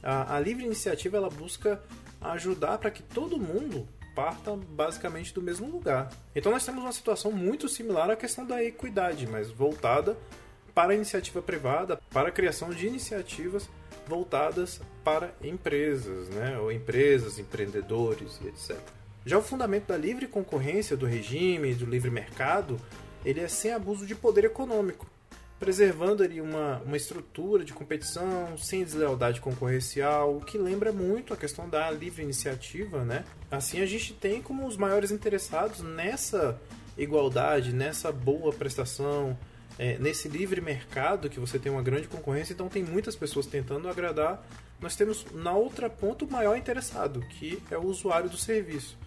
A, 0.04 0.36
a 0.36 0.40
livre 0.40 0.66
iniciativa 0.66 1.18
ela 1.18 1.30
busca 1.30 1.82
ajudar 2.22 2.78
para 2.78 2.92
que 2.92 3.01
todo 3.01 3.40
mundo 3.40 3.88
parta 4.16 4.56
basicamente 4.56 5.34
do 5.34 5.42
mesmo 5.42 5.68
lugar. 5.68 6.10
Então 6.36 6.51
nós 6.51 6.66
temos 6.66 6.84
uma 6.84 6.92
situação 6.92 7.32
muito 7.32 7.68
similar 7.68 8.10
à 8.10 8.16
questão 8.16 8.46
da 8.46 8.63
equidade, 8.63 9.25
mas 9.25 9.50
voltada 9.50 10.18
para 10.74 10.92
a 10.94 10.96
iniciativa 10.96 11.42
privada, 11.42 12.00
para 12.12 12.30
a 12.30 12.32
criação 12.32 12.70
de 12.70 12.88
iniciativas 12.88 13.70
voltadas 14.08 14.82
para 15.04 15.34
empresas, 15.42 16.30
né? 16.30 16.58
ou 16.60 16.72
empresas, 16.72 17.40
empreendedores 17.40 18.40
e 18.44 18.48
etc. 18.48 18.78
Já 19.24 19.38
o 19.38 19.42
fundamento 19.42 19.88
da 19.88 19.98
livre 19.98 20.28
concorrência 20.28 20.98
do 20.98 21.06
regime, 21.06 21.75
do 21.75 21.86
livre 21.86 22.10
mercado, 22.10 22.80
ele 23.24 23.40
é 23.40 23.48
sem 23.48 23.72
abuso 23.72 24.04
de 24.04 24.16
poder 24.16 24.46
econômico, 24.46 25.06
preservando 25.60 26.24
ali 26.24 26.42
uma, 26.42 26.82
uma 26.84 26.98
estrutura 26.98 27.63
de 27.63 27.72
competição 27.72 28.58
sem 28.58 28.84
deslealdade 28.84 29.40
concorrencial, 29.40 30.36
o 30.36 30.42
que 30.42 30.58
lembra 30.58 30.92
muito 30.92 31.36
a 31.36 31.38
questão 31.38 31.70
da 31.70 31.92
livre 31.92 32.24
iniciativa, 32.24 33.06
né? 33.06 33.24
Assim 33.51 33.80
a 33.80 33.86
gente 33.86 34.12
tem 34.13 34.42
como 34.42 34.66
os 34.66 34.75
maiores 34.75 35.12
interessados 35.12 35.82
nessa 35.82 36.60
igualdade, 36.98 37.72
nessa 37.72 38.12
boa 38.12 38.51
prestação, 38.51 39.38
é, 39.78 40.00
nesse 40.00 40.28
livre 40.28 40.62
mercado 40.62 41.30
que 41.30 41.40
você 41.40 41.60
tem 41.60 41.72
uma 41.72 41.84
grande 41.84 42.08
concorrência, 42.08 42.54
então 42.54 42.68
tem 42.68 42.84
muitas 42.84 43.16
pessoas 43.16 43.46
tentando 43.46 43.88
agradar. 43.88 44.44
Nós 44.80 44.96
temos 44.96 45.28
na 45.32 45.54
outra 45.54 45.92
ponta 45.92 46.25
o 46.25 46.32
maior 46.32 46.58
interessado, 46.58 47.22
que 47.22 47.62
é 47.70 47.78
o 47.78 47.86
usuário 47.86 48.28
do 48.28 48.38
serviço 48.38 48.98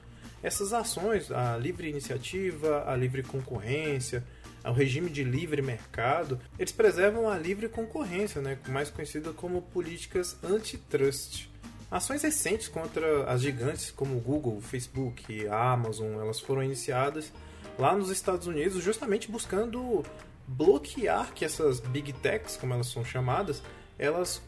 essas 0.45 0.75
ações, 0.75 1.33
a 1.33 1.57
livre 1.57 1.89
iniciativa, 1.89 2.85
a 2.87 2.95
livre 2.95 3.23
concorrência, 3.23 4.23
ao 4.63 4.75
regime 4.75 5.09
de 5.09 5.25
livre 5.25 5.63
mercado, 5.63 6.39
eles 6.59 6.71
preservam 6.71 7.31
a 7.31 7.39
livre 7.39 7.67
concorrência, 7.67 8.43
né, 8.43 8.59
mais 8.69 8.91
conhecida 8.91 9.33
como 9.33 9.63
políticas 9.63 10.37
antitrust. 10.45 11.49
Ações 11.91 12.23
recentes 12.23 12.69
contra 12.69 13.25
as 13.25 13.41
gigantes 13.41 13.91
como 13.91 14.21
Google, 14.21 14.61
Facebook 14.61 15.33
e 15.33 15.49
Amazon, 15.49 16.21
elas 16.21 16.41
foram 16.41 16.63
iniciadas 16.63 17.33
lá 17.79 17.97
nos 17.97 18.11
Estados 18.11 18.47
Unidos 18.47 18.83
justamente 18.83 19.31
buscando 19.31 20.05
bloquear 20.47 21.33
que 21.33 21.45
essas 21.45 21.81
big 21.81 22.13
techs, 22.13 22.57
como 22.57 22.75
elas 22.75 22.89
são 22.89 23.03
chamadas, 23.03 23.63
elas, 23.99 24.43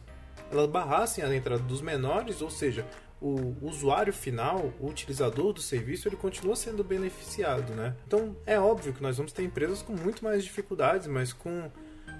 elas 0.51 0.69
barrassem 0.69 1.23
a 1.23 1.35
entrada 1.35 1.63
dos 1.63 1.81
menores, 1.81 2.41
ou 2.41 2.51
seja, 2.51 2.85
o 3.19 3.55
usuário 3.61 4.13
final, 4.13 4.71
o 4.79 4.87
utilizador 4.87 5.53
do 5.53 5.61
serviço, 5.61 6.07
ele 6.07 6.15
continua 6.15 6.55
sendo 6.55 6.83
beneficiado, 6.83 7.73
né? 7.73 7.95
Então 8.05 8.35
é 8.45 8.59
óbvio 8.59 8.93
que 8.93 9.01
nós 9.01 9.17
vamos 9.17 9.31
ter 9.31 9.43
empresas 9.43 9.81
com 9.81 9.93
muito 9.93 10.23
mais 10.23 10.43
dificuldades, 10.43 11.07
mas 11.07 11.33
com 11.33 11.71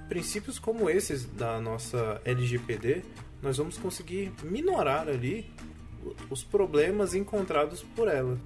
princípios 0.08 0.58
como 0.58 0.90
esses 0.90 1.24
da 1.24 1.60
nossa 1.60 2.20
LGPD, 2.24 3.02
nós 3.40 3.58
vamos 3.58 3.78
conseguir 3.78 4.32
minorar 4.42 5.08
ali 5.08 5.48
os 6.30 6.42
problemas 6.42 7.14
encontrados 7.14 7.82
por 7.94 8.08
ela. 8.08 8.38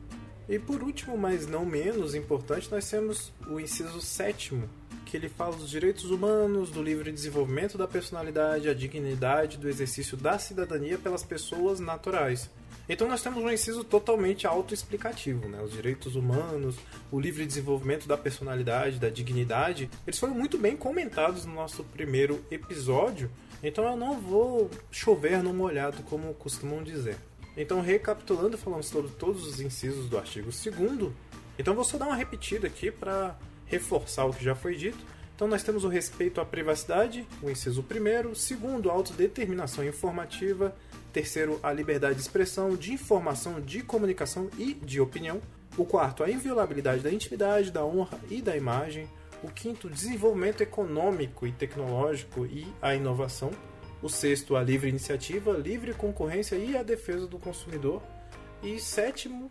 E 0.48 0.58
por 0.58 0.82
último, 0.82 1.16
mas 1.16 1.46
não 1.46 1.64
menos 1.64 2.14
importante, 2.14 2.70
nós 2.70 2.88
temos 2.90 3.32
o 3.48 3.60
inciso 3.60 4.00
sétimo, 4.00 4.68
que 5.12 5.16
ele 5.18 5.28
fala 5.28 5.54
dos 5.54 5.68
direitos 5.68 6.10
humanos, 6.10 6.70
do 6.70 6.82
livre 6.82 7.12
desenvolvimento 7.12 7.76
da 7.76 7.86
personalidade, 7.86 8.66
a 8.66 8.72
dignidade 8.72 9.58
do 9.58 9.68
exercício 9.68 10.16
da 10.16 10.38
cidadania 10.38 10.96
pelas 10.96 11.22
pessoas 11.22 11.80
naturais. 11.80 12.48
Então 12.88 13.06
nós 13.06 13.22
temos 13.22 13.44
um 13.44 13.50
inciso 13.50 13.84
totalmente 13.84 14.46
autoexplicativo, 14.46 15.50
né? 15.50 15.60
Os 15.60 15.72
direitos 15.72 16.16
humanos, 16.16 16.76
o 17.10 17.20
livre 17.20 17.44
desenvolvimento 17.44 18.08
da 18.08 18.16
personalidade, 18.16 18.98
da 18.98 19.10
dignidade, 19.10 19.90
eles 20.06 20.18
foram 20.18 20.32
muito 20.34 20.56
bem 20.56 20.78
comentados 20.78 21.44
no 21.44 21.52
nosso 21.52 21.84
primeiro 21.84 22.42
episódio, 22.50 23.30
então 23.62 23.84
eu 23.84 23.98
não 23.98 24.18
vou 24.18 24.70
chover 24.90 25.42
no 25.42 25.52
molhado 25.52 26.02
como 26.04 26.32
costumam 26.32 26.82
dizer. 26.82 27.18
Então, 27.54 27.82
recapitulando, 27.82 28.56
falamos 28.56 28.86
sobre 28.86 29.10
todos 29.10 29.46
os 29.46 29.60
incisos 29.60 30.08
do 30.08 30.16
artigo 30.16 30.48
2 30.50 31.12
então 31.58 31.74
vou 31.74 31.84
só 31.84 31.98
dar 31.98 32.06
uma 32.06 32.16
repetida 32.16 32.66
aqui 32.66 32.90
para 32.90 33.36
reforçar 33.72 34.26
o 34.26 34.32
que 34.32 34.44
já 34.44 34.54
foi 34.54 34.76
dito. 34.76 34.98
Então 35.34 35.48
nós 35.48 35.62
temos 35.62 35.82
o 35.82 35.88
respeito 35.88 36.40
à 36.40 36.44
privacidade, 36.44 37.26
o 37.42 37.50
inciso 37.50 37.82
primeiro, 37.82 38.36
segundo, 38.36 38.90
a 38.90 38.92
autodeterminação 38.92 39.84
informativa, 39.84 40.76
terceiro, 41.12 41.58
a 41.62 41.72
liberdade 41.72 42.16
de 42.16 42.20
expressão, 42.20 42.76
de 42.76 42.92
informação, 42.92 43.60
de 43.60 43.82
comunicação 43.82 44.48
e 44.58 44.74
de 44.74 45.00
opinião, 45.00 45.40
o 45.76 45.84
quarto, 45.86 46.22
a 46.22 46.30
inviolabilidade 46.30 47.02
da 47.02 47.10
intimidade, 47.10 47.72
da 47.72 47.84
honra 47.84 48.20
e 48.30 48.42
da 48.42 48.54
imagem, 48.54 49.08
o 49.42 49.48
quinto, 49.48 49.88
desenvolvimento 49.88 50.60
econômico 50.60 51.46
e 51.46 51.52
tecnológico 51.52 52.46
e 52.46 52.66
a 52.80 52.94
inovação, 52.94 53.50
o 54.02 54.08
sexto, 54.08 54.54
a 54.54 54.62
livre 54.62 54.90
iniciativa, 54.90 55.52
livre 55.52 55.94
concorrência 55.94 56.56
e 56.56 56.76
a 56.76 56.82
defesa 56.82 57.26
do 57.26 57.38
consumidor, 57.38 58.02
e 58.62 58.78
sétimo, 58.78 59.50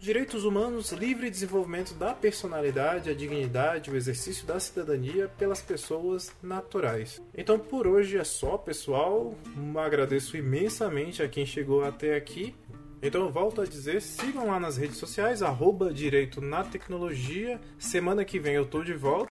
Direitos 0.00 0.44
humanos, 0.44 0.92
livre 0.92 1.28
desenvolvimento 1.28 1.92
da 1.92 2.14
personalidade, 2.14 3.10
a 3.10 3.14
dignidade, 3.14 3.90
o 3.90 3.96
exercício 3.96 4.46
da 4.46 4.60
cidadania 4.60 5.28
pelas 5.36 5.60
pessoas 5.60 6.32
naturais. 6.40 7.20
Então 7.36 7.58
por 7.58 7.84
hoje 7.84 8.16
é 8.16 8.22
só, 8.22 8.56
pessoal. 8.56 9.34
Agradeço 9.76 10.36
imensamente 10.36 11.20
a 11.20 11.28
quem 11.28 11.44
chegou 11.44 11.84
até 11.84 12.14
aqui. 12.14 12.54
Então 13.02 13.22
eu 13.22 13.30
volto 13.30 13.60
a 13.60 13.64
dizer, 13.64 14.00
sigam 14.00 14.46
lá 14.46 14.60
nas 14.60 14.76
redes 14.76 14.98
sociais, 14.98 15.42
arroba 15.42 15.92
Direito 15.92 16.40
na 16.40 16.62
Tecnologia. 16.62 17.60
Semana 17.76 18.24
que 18.24 18.38
vem 18.38 18.54
eu 18.54 18.66
tô 18.66 18.84
de 18.84 18.94
volta. 18.94 19.26